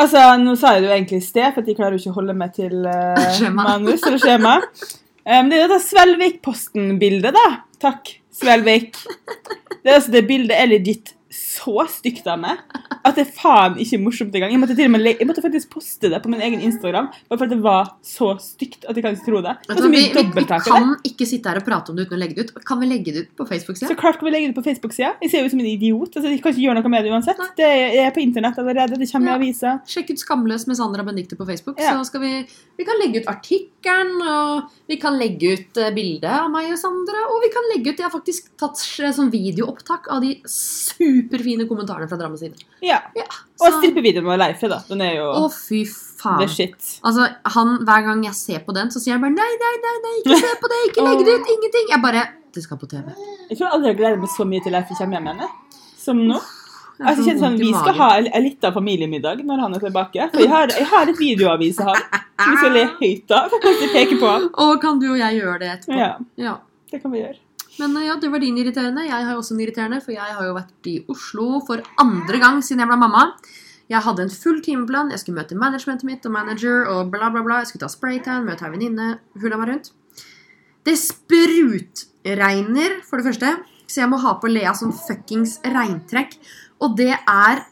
[0.00, 2.16] Altså, Nå sa jeg det jo egentlig i sted, for de klarer jo ikke å
[2.16, 4.54] holde meg til uh, manus eller skjema.
[4.64, 7.44] Um, det er dette Svelvik-posten-bildet, da.
[7.84, 8.96] Takk, Svelvik.
[9.82, 11.12] Det, altså, det bildet er legit
[11.58, 12.60] så stygt av meg
[13.04, 14.52] at det er faen ikke morsomt engang.
[14.54, 17.38] Jeg måtte, til og med, jeg måtte faktisk poste det på min egen Instagram, bare
[17.40, 19.54] for det var så stygt at jeg kan ikke tro det.
[19.68, 20.58] Du, vi, vi, vi det.
[20.66, 22.52] kan ikke sitte her og prate om det uten å legge det ut.
[22.68, 23.88] Kan vi legge det ut på Facebook-sida?
[23.90, 25.14] Så klart kan vi legge det på Facebook-sida.
[25.24, 26.10] Jeg ser ut som en idiot.
[26.14, 27.40] Altså, jeg kan ikke gjøre noe med det uansett.
[27.42, 27.48] Nei.
[27.58, 27.70] Det
[28.04, 28.98] er på internett allerede.
[29.00, 29.38] Det kommer i Ja.
[29.40, 29.74] avisa.
[29.88, 31.78] Sjekk ut Skamløs med Sandra Benedicte på Facebook.
[31.80, 31.96] Ja.
[31.96, 32.32] Så skal vi,
[32.76, 37.24] vi kan legge ut artikkelen, og vi kan legge ut bildet av meg og Sandra.
[37.32, 41.47] Og vi kan legge ut Jeg har faktisk tatt eh, sånn videoopptak av de superfine
[41.70, 42.54] kommentarene fra Drammen sine.
[42.84, 42.98] Ja.
[43.16, 43.24] Ja,
[43.64, 44.82] Og strippevideoen med Leife, da.
[44.88, 46.42] Den er jo Å, fy faen.
[46.42, 46.76] the shit.
[47.02, 49.96] Altså, han, Hver gang jeg ser på den, så sier han bare nei, nei, nei,
[50.04, 51.88] nei, ikke se på det, ikke legg det ut, ingenting.
[51.94, 53.08] Jeg bare Det skal på TV.
[53.48, 55.58] Jeg tror aldri jeg gleder meg så mye til Leife kommer hjem igjen.
[55.98, 56.38] Som nå.
[56.98, 60.30] Altså, kjenner sånn, vi skal ha en, en liten familiemiddag når han er tilbake.
[60.32, 62.06] For jeg har, jeg har et videoavis av ham
[62.38, 63.54] som vi skal le høyt av.
[64.64, 65.98] Og kan du og jeg gjøre det etterpå?
[65.98, 66.56] Ja, ja.
[66.90, 67.38] det kan vi gjøre.
[67.78, 69.06] Men eh, ja, det var din irriterende.
[69.06, 72.42] Jeg har jo også en irriterende, for jeg har jo vært i Oslo for andre
[72.42, 73.28] gang siden jeg ble mamma.
[73.88, 75.12] Jeg hadde en full timeplan.
[75.14, 77.62] Jeg skulle møte managementet mitt og manager og bla, bla, bla.
[77.62, 79.90] Jeg skulle ta spraytan, møte ei venninne, hulla meg rundt.
[80.84, 83.54] Det sprutregner, for det første,
[83.88, 86.36] så jeg må ha på Lea som fuckings regntrekk.
[86.84, 87.66] Og det er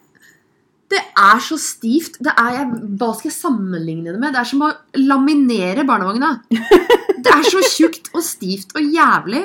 [0.86, 2.20] Det er så stivt.
[2.22, 4.30] Det er, jeg, hva skal jeg sammenligne det med?
[4.36, 4.68] Det er som å
[5.00, 6.28] laminere barnevogna.
[6.46, 9.40] Det er så tjukt og stivt og jævlig.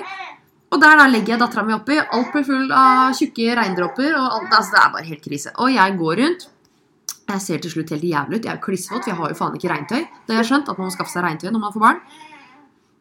[0.71, 1.97] Og der da legger jeg dattera mi oppi.
[1.99, 4.13] Alt blir full av tjukke regndråper.
[4.15, 5.53] Og alt, altså, det er bare helt krise.
[5.59, 6.47] Og jeg går rundt.
[7.31, 8.45] Jeg ser til slutt helt jævlig ut.
[8.45, 10.01] Jeg er jo klissvåt, for jeg har jo faen ikke regntøy.
[10.27, 12.01] Det har jeg skjønt, at man må skaffe seg regntøy når man får barn.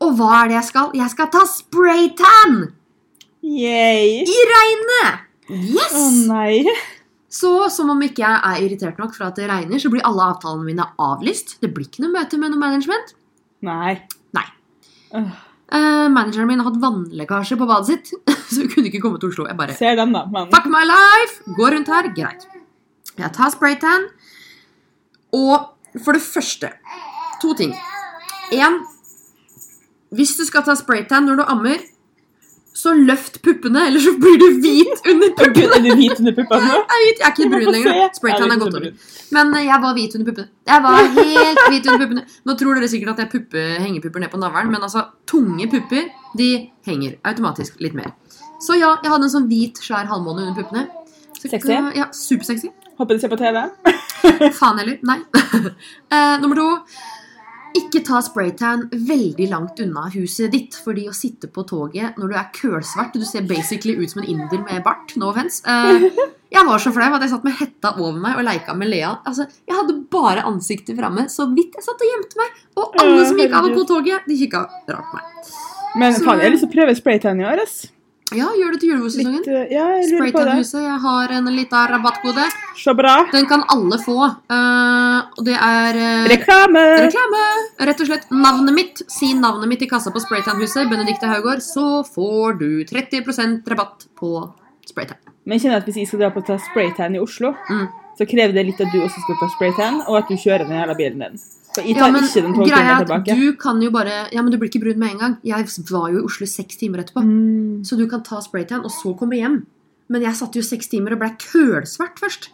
[0.01, 0.95] Og hva er det jeg skal?
[0.97, 2.57] Jeg skal ta spraytan!
[3.41, 4.23] Yay.
[4.29, 5.27] I regnet!
[5.51, 5.95] Yes!
[5.97, 6.65] Å nei.
[7.31, 10.31] Så som om ikke jeg er irritert nok for at det regner, så blir alle
[10.33, 11.59] avtalene mine avlyst.
[11.63, 13.15] Det blir ikke noe møte med noe management.
[13.67, 13.95] Nei.
[14.37, 14.47] Nei.
[15.15, 15.31] Øh,
[15.71, 18.09] Eh, manageren min har hatt vannlekkasje på badet sitt,
[18.51, 19.47] så hun kunne ikke komme til Oslo.
[19.47, 20.25] Jeg bare ser den, da.
[20.33, 21.45] Men Fuck my life!
[21.59, 22.47] Går rundt her, greit.
[23.21, 24.09] Jeg tar spraytan.
[25.37, 25.71] Og
[26.03, 26.73] for det første
[27.41, 27.71] To ting.
[28.53, 28.81] En
[30.11, 31.85] Hvis du skal ta spraytan når du ammer,
[32.77, 35.67] så løft puppene, eller så blir du hvit under puppene.
[35.77, 36.69] er du hvit under puppene?
[36.71, 37.99] Jeg er, hvit, jeg er ikke brun lenger.
[38.17, 38.93] Spraytan er gått over.
[39.37, 40.49] Men eh, jeg var hvit under puppene.
[40.71, 42.25] Jeg var helt hvit under puppene.
[42.47, 46.09] Nå tror dere sikkert at jeg puppe, hengepupper ned på navlen, men altså, tunge pupper
[46.39, 46.51] de
[46.87, 48.15] henger automatisk litt mer.
[48.63, 50.87] Så ja, jeg hadde en sånn hvit, svær halvmåne under puppene.
[51.41, 51.75] Så, Sexy?
[51.97, 52.71] Ja, Supersexy.
[53.01, 53.65] Håper du ser på TV.
[54.61, 55.01] Faen heller.
[55.09, 55.23] Nei.
[56.11, 56.69] Eh, nummer to.
[57.79, 60.75] Ikke ta spraytan veldig langt unna huset ditt.
[60.85, 64.29] Fordi å sitte på toget når du er kølsvart Du ser basically ut som en
[64.29, 65.15] inder med bart.
[65.21, 65.63] No offense.
[65.67, 66.09] Eh,
[66.51, 69.13] jeg var så flau at jeg satt med hetta over meg og leika med Lea.
[69.27, 72.59] Altså, Jeg hadde bare ansiktet framme så vidt jeg satt og gjemte meg.
[72.77, 75.25] Og alle som gikk av og på toget, de kikka rart på meg.
[75.97, 77.63] Men Så- faen, jeg har lyst til å prøve spraytan i år.
[77.63, 77.87] ass.
[78.37, 79.43] Ja, gjør det til julebordsesongen.
[79.49, 79.87] Øh, ja.
[80.07, 80.83] Spraytan-huset.
[80.85, 82.45] Jeg har en liten rabattkode.
[82.79, 83.15] Så bra.
[83.33, 84.17] Den kan alle få.
[84.21, 86.83] Og og det er uh, Reklame!
[87.07, 87.41] Reklame!
[87.89, 89.03] Rett og slett navnet mitt.
[89.11, 94.33] Si navnet mitt i kassa på Spraytan-huset, Benedicte Haugård, så får du 30% rabatt på
[94.89, 95.19] Spraytan.
[95.45, 97.87] Men jeg kjenner at hvis jeg skal dra på å ta spraytan i Oslo, Mm.
[98.19, 100.77] så krever det litt at du også skal ta spraytan, og at du kjører den
[100.77, 101.39] jævla bilen din.
[101.77, 103.37] Jeg Ja, men ikke den greia togturen er at tilbake.
[103.39, 105.37] du kan jo bare Ja, men du blir ikke brun med en gang.
[105.45, 107.23] Jeg var jo i Oslo seks timer etterpå.
[107.23, 107.85] Mm.
[107.87, 109.67] Så du kan ta Spraytan og så komme hjem.
[110.11, 112.51] Men jeg satt jo seks timer og ble kølsvart først.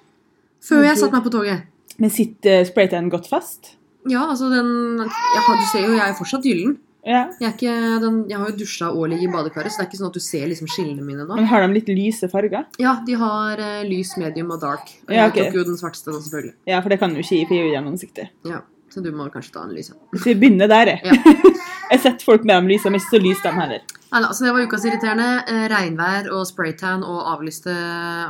[0.67, 1.65] Før jeg satte meg på toget.
[1.97, 3.77] Men sitter spraytan godt fast?
[4.07, 6.77] Ja, altså den har, Du ser jo, jeg er fortsatt gyllen.
[7.07, 7.31] Yeah.
[7.39, 9.99] Jeg, ikke, den, jeg har jo dusja og ligget i badekaret, så det er ikke
[10.01, 11.37] sånn at du ser liksom skillene mine nå.
[11.39, 12.65] Men har de litt lyse farger?
[12.83, 14.91] Ja, de har uh, lys, medium og dark.
[15.07, 16.57] Og Ja, jeg tok jo den svarteste, da, selvfølgelig.
[16.67, 18.27] Ja, for det kan du ikke gi, for jeg er jo gjennomsiktig.
[18.51, 18.59] Ja,
[18.97, 19.91] Så du må kanskje ta en lys.
[19.93, 19.97] ja.
[20.17, 21.01] Så vi begynner der, jeg.
[21.05, 21.33] Ja.
[21.93, 23.83] jeg setter folk med de lyse, men ikke så lys de heller.
[24.09, 25.27] Neida, så det var ukas irriterende.
[25.53, 27.75] Eh, regnvær og spraytan og avlyste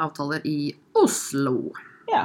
[0.02, 1.70] avtaler i Oslo.
[2.10, 2.24] Ja.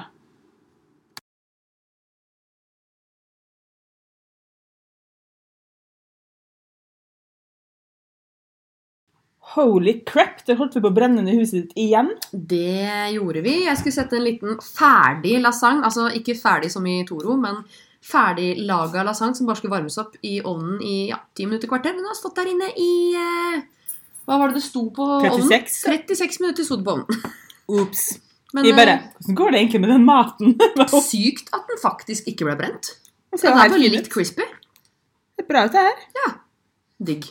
[9.54, 12.10] Holy crap, det holdt vi på å brenne ned huset ditt igjen.
[12.32, 13.56] Det gjorde vi.
[13.68, 15.86] Jeg skulle sette en liten ferdig lasagne.
[15.86, 17.62] Altså ikke ferdig som i Toro, men
[18.02, 21.94] ferdig laga lasagne som bare skulle varmes opp i ovnen i ja, 10 minutter kvarter.
[21.98, 23.62] Den har stått der inne i eh,
[24.26, 25.46] Hva var det det sto på ovnen?
[25.50, 25.78] 36.
[26.10, 27.24] 36 minutter sto det på ovnen.
[27.72, 28.08] Ops.
[28.54, 30.58] Men Jeg bare, eh, hvordan går det egentlig med den maten?
[31.12, 32.96] sykt at den faktisk ikke ble brent.
[33.32, 34.44] Den er veldig litt crispy.
[35.38, 36.02] Det er bra ut det her.
[36.20, 36.32] Ja.
[37.02, 37.30] Digg.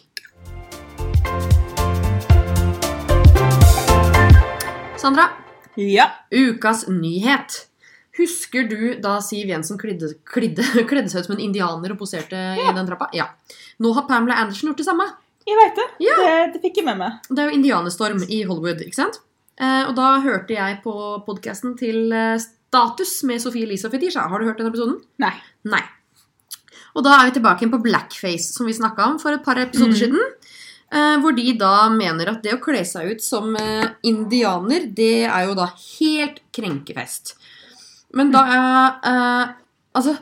[5.01, 5.29] Sandra,
[5.77, 6.07] Ja.
[6.31, 7.70] ukas nyhet.
[8.19, 12.37] Husker du da Siv Jensen klidde, klidde, kledde seg ut som en indianer og poserte
[12.59, 13.11] i den trappa?
[13.15, 13.29] Ja.
[13.81, 15.07] Nå har Pamela Anderson gjort det samme.
[15.47, 15.87] Jeg vet det.
[16.05, 16.17] Ja.
[16.21, 16.33] det.
[16.57, 17.21] Det fikk jeg med meg.
[17.31, 19.21] Det er jo indianerstorm i Hollywood, ikke sant?
[19.61, 20.93] Eh, og da hørte jeg på
[21.27, 24.27] podkasten til eh, Status med Sofie Elise og Fetisha.
[24.31, 24.99] Har du hørt den episoden?
[25.23, 25.33] Nei.
[25.69, 25.83] Nei.
[26.99, 29.59] Og da er vi tilbake igjen på blackface, som vi snakka om for et par
[29.63, 30.01] episoder Mm.
[30.03, 30.23] siden.
[30.91, 35.25] Eh, hvor de da mener at det å kle seg ut som eh, indianer, det
[35.31, 37.37] er jo da helt krenkefest.
[38.15, 38.43] Men da
[39.05, 39.53] eh,
[39.95, 40.17] Altså,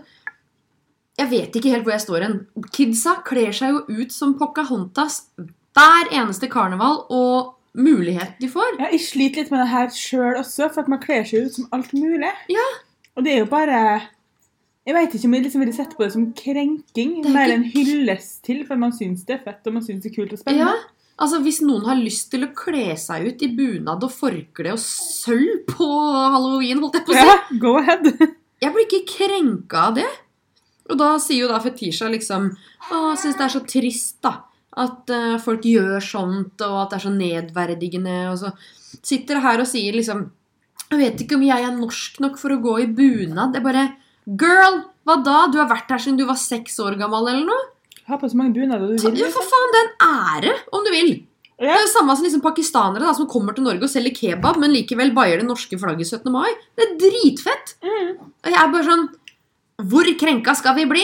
[1.18, 2.37] jeg vet ikke helt hvor jeg står hen.
[2.72, 5.22] Kidsa kler seg jo ut som Pocahontas
[5.77, 8.79] hver eneste karneval og mulighet de får.
[8.81, 11.59] Ja, jeg sliter litt med det her sjøl også, for at man kler seg ut
[11.59, 12.31] som alt mulig.
[12.51, 12.64] Ja.
[13.16, 13.83] Og det er jo bare
[14.88, 17.18] Jeg vet ikke om jeg liksom ville sett på det som krenking.
[17.22, 19.83] Det er Mer ikke- en hyllest til, for man syns det er fett og man
[19.85, 20.64] syns det er kult og spennende.
[20.64, 24.74] Ja, altså Hvis noen har lyst til å kle seg ut i bunad og forkle
[24.74, 25.88] og sølv på
[26.35, 28.09] halloween, holdt jeg på å si Ja, go ahead.
[28.62, 30.09] Jeg blir ikke krenka av det.
[30.90, 34.35] Og da sier jo da Fetisha liksom Å, syns det er så trist, da.
[34.78, 38.18] At uh, folk gjør sånt, og at det er så nedverdigende.
[38.33, 38.52] Og så
[38.98, 40.26] sitter jeg her og sier liksom
[40.88, 43.54] Jeg vet ikke om jeg er norsk nok for å gå i bunad.
[43.54, 43.88] Det er bare
[44.28, 45.38] Girl, hva da?
[45.48, 47.68] Du har vært her siden du var seks år gammel, eller noe?
[48.09, 49.18] Ha på så mange bunader du vil.
[49.21, 51.11] ja, for faen, det er en ære, om du vil.
[51.59, 54.61] Det er jo samme som liksom pakistanere da, som kommer til Norge og selger kebab,
[54.62, 56.31] men likevel baier det norske flagget 17.
[56.33, 56.53] mai.
[56.79, 57.75] Det er dritfett!
[57.83, 58.12] Mm.
[58.47, 59.09] Og jeg er bare sånn
[59.90, 61.03] Hvor krenka skal vi bli?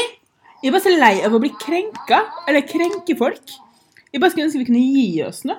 [0.62, 2.22] Jeg er bare så lei av å bli krenka.
[2.48, 3.56] Eller krenke folk.
[4.14, 5.58] Jeg bare skulle ønske vi kunne gi oss noe.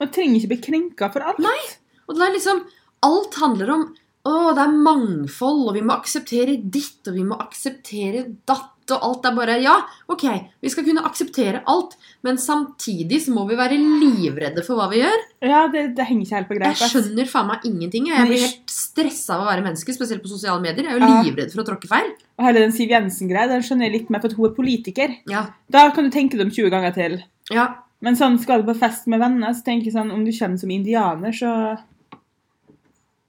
[0.00, 1.40] Man trenger ikke bli krenka for alt.
[1.44, 1.60] Nei.
[2.08, 2.64] Og det er liksom
[3.06, 3.84] Alt handler om
[4.28, 9.02] å, det er mangfold, og vi må akseptere ditt, og vi må akseptere datt, og
[9.06, 9.74] alt er bare Ja,
[10.08, 10.24] ok,
[10.62, 15.00] vi skal kunne akseptere alt, men samtidig så må vi være livredde for hva vi
[15.02, 15.20] gjør.
[15.42, 16.76] Ja, det, det henger ikke helt på greip.
[16.80, 18.08] Jeg skjønner faen meg ingenting.
[18.12, 20.84] Jeg blir helt stressa av å være menneske, spesielt på sosiale medier.
[20.88, 21.22] Jeg er jo Ja.
[21.22, 22.10] livredd for å tråkke feil.
[22.38, 25.16] Og hele den Siv Jensen-greia den skjønner jeg litt mer, for at hun er politiker.
[25.28, 25.46] Ja.
[25.70, 27.22] Da kan du tenke dem 20 ganger til.
[27.50, 27.68] ja.
[28.02, 30.56] Men sånn skal du på fest med venner, så tenker jeg sånn om du kommer
[30.58, 31.50] som indianer, så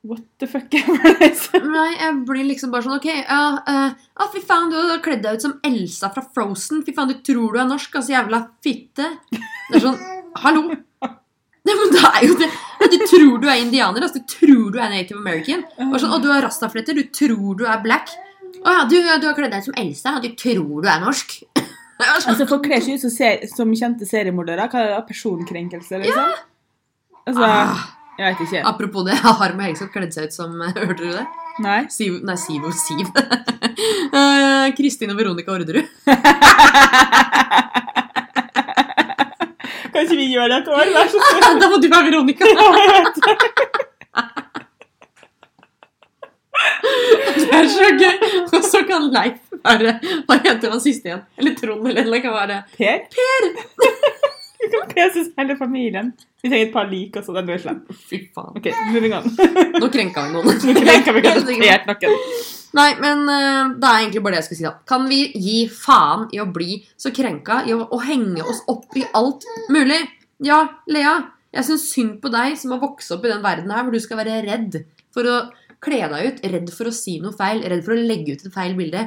[0.04, 1.36] What the fuck ever er.
[1.62, 5.22] Nei, jeg blir liksom bare sånn OK, ja, uh, uh, fy faen, du har kledd
[5.22, 6.82] deg ut som Elsa fra Frozen.
[6.88, 9.12] Fy faen, du tror du er norsk, altså jævla fitte.
[9.30, 10.00] Det er sånn
[10.42, 10.64] Hallo?
[11.62, 12.48] Nei, men det er jo det.
[12.82, 14.24] Ja, Du tror du er indianer, altså.
[14.24, 15.62] Du tror du er native american.
[15.92, 16.98] Og sånn, Å, du har rastafletter.
[16.98, 18.10] Du tror du er black.
[18.66, 20.16] Å ja, du, du har kledd deg ut som Elsa.
[20.24, 21.38] Du tror du er norsk.
[22.02, 24.66] Sånn, Altså, Folk kler seg ut som, kjente seriemordere.
[24.72, 25.02] Hva er det?
[25.12, 26.32] Personkrenkelse, liksom?
[27.30, 27.84] Altså, Ah.
[28.20, 28.64] Jeg vet ikke.
[28.68, 31.26] Apropos det, Harm og Hegseth kledde seg ut som Hørte du det?
[31.62, 31.82] Nei.
[31.92, 33.08] Siv, nei, Siv og Siv.
[34.12, 35.88] Eh, Kristin og Veronica Orderud.
[39.94, 40.92] Kanskje vi gjør det et år?
[40.96, 41.60] Vær så snill.
[41.62, 42.44] da må du være Veronica.
[47.38, 48.16] Det er så gøy.
[48.52, 49.96] Og så kan Leif være
[50.28, 51.24] Hva heter han siste igjen?
[51.40, 52.98] Eller Trond, eller eller kan være Per?
[53.16, 54.01] Per!
[54.72, 56.14] Vi kan pese hele familien.
[56.42, 57.36] Vi trenger et par lik også.
[57.36, 57.82] Den blir slem.
[57.92, 58.56] Fy faen.
[58.58, 59.28] Ok, moving on.
[59.82, 60.62] Nå krenka vi noen.
[60.64, 62.16] Nå krenker vi garantert noen.
[62.78, 64.68] Nei, men uh, det er egentlig bare det jeg skulle si.
[64.70, 68.64] da Kan vi gi faen i å bli så krenka i å, å henge oss
[68.72, 70.00] opp i alt mulig?
[70.42, 71.18] Ja, Lea,
[71.52, 74.00] jeg syns synd på deg som har vokst opp i den verden her hvor du
[74.02, 74.80] skal være redd
[75.12, 75.42] for å
[75.84, 78.56] kle deg ut, redd for å si noe feil, redd for å legge ut et
[78.56, 79.04] feil bilde.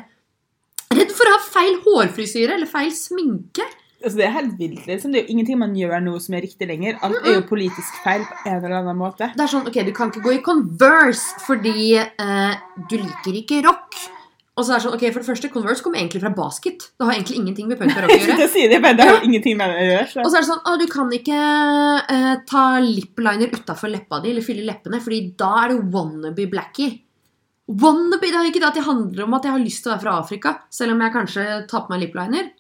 [0.95, 3.65] Redd for å ha feil hårfrisyre eller feil sminke.
[4.05, 4.87] Altså, det er helt vilt.
[4.87, 5.13] liksom.
[5.15, 6.99] Det er jo ingenting man gjør nå som er riktig lenger.
[7.07, 9.31] Alt er jo politisk feil på en eller annen måte.
[9.33, 12.59] Det er sånn, ok, Du kan ikke gå i Converse fordi eh,
[12.91, 13.97] du liker ikke rock.
[14.55, 16.85] Og så er det sånn, ok, for det første, Converse kommer egentlig fra basket.
[16.95, 18.37] Det har egentlig ingenting med punk og rock å gjøre.
[18.39, 19.25] Det sier de, men det har ja.
[19.27, 20.05] ingenting med det å gjøre.
[20.05, 20.27] Og Så.
[20.29, 21.41] så er det sånn, å, du kan ikke
[22.15, 27.01] eh, ta lipliner utafor leppa di, eller fylle leppene, fordi da er det wannabe blackie.
[27.83, 29.91] Wannabe, Det er jo ikke det at det handler om at jeg har lyst til
[29.91, 32.53] å være fra Afrika, selv om jeg kanskje tar på meg lipliner.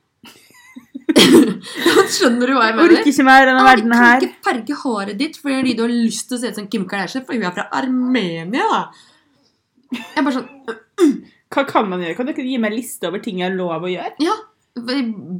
[2.14, 2.94] Skjønner du hva jeg mener?
[2.98, 6.28] Orker ikke mer denne verden Jeg kan ikke farge håret ditt fordi du har lyst
[6.28, 8.66] til å se ut som Kim Kardashian, for hun er fra Armenia.
[8.72, 8.82] da.
[9.94, 10.50] Jeg er bare sånn
[11.54, 12.16] Hva kan man gjøre?
[12.18, 14.16] Kan dere gi meg en liste over ting jeg har lov å gjøre?
[14.24, 14.34] Ja,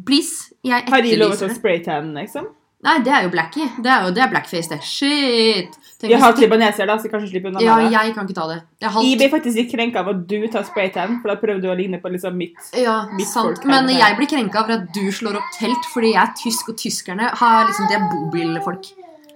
[0.07, 0.55] please.
[0.63, 2.53] Jeg Har de lov til etterlyser å spraytanne, spraytan, liksom?
[2.85, 3.67] Nei, det er jo blackie.
[3.81, 4.79] Det er jo det er blackface, det.
[4.85, 5.73] Shit.
[6.01, 7.93] Tenk vi har har libaneser, da, så vi kanskje slipper unna Ja, med det.
[7.97, 8.59] jeg kan ikke ta det.
[8.85, 11.69] Jeg halvt blir faktisk litt krenka av at du tar spraytan, for da prøver du
[11.73, 13.63] å ligne på liksom mitt Ja, Mitt sant.
[13.63, 16.69] folk Men jeg blir krenka over at du slår opp telt fordi jeg er tysk,
[16.69, 18.91] og tyskerne har liksom det er bobilfolk.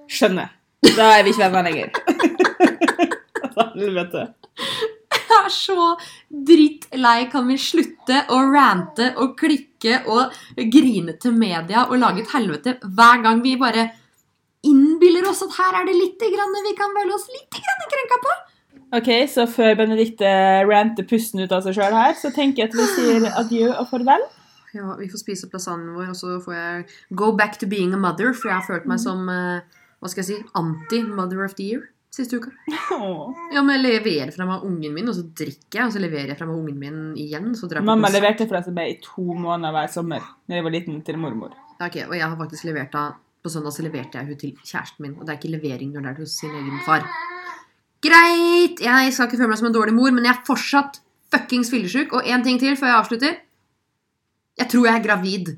[0.09, 0.53] Skjønner.
[0.97, 1.91] Da er vi ikke venner lenger.
[3.79, 4.27] Helvete.
[5.33, 5.87] Jeg er så
[6.49, 7.29] drittlei.
[7.33, 10.35] Kan vi slutte å rante og klikke og
[10.73, 13.91] grine til media og lage et helvete hver gang vi bare
[14.67, 18.21] innbiller oss at her er det litt grann vi kan føle oss litt grann krenka
[18.25, 18.37] på?
[18.99, 20.29] Ok, så før Benedicte
[20.65, 23.91] ranter pusten ut av seg sjøl her, så tenker jeg at vi sier adjø og
[23.91, 24.25] farvel.
[24.73, 26.87] Ja, Vi får spise plassanen vår, og så får jeg
[27.17, 28.33] go back to being a mother.
[28.33, 31.87] For jeg har følt meg som eh, hva skal jeg si, anti-mother of the year
[32.19, 32.51] siste uka.
[32.97, 33.39] Åh.
[33.55, 36.33] Ja, men Jeg leverer fra meg ungen min, og så drikker jeg, og så leverer
[36.33, 37.55] jeg fra meg ungen min igjen.
[37.57, 40.67] Så drar jeg Mamma leverte fra seg meg i to måneder hver sommer da jeg
[40.67, 41.55] var liten til mormor.
[41.79, 43.07] Ok, Og jeg har faktisk levert da,
[43.39, 45.13] På søndag så leverte jeg hun til kjæresten min.
[45.15, 47.05] Og det er ikke levering når det er hos sin egen far.
[48.03, 48.81] Greit!
[48.83, 50.99] Jeg skal ikke føle meg som en dårlig mor, men jeg er fortsatt
[51.31, 52.13] fuckings fyllesyk.
[52.19, 53.39] Og én ting til før jeg avslutter.
[54.59, 55.53] Jeg tror jeg er gravid.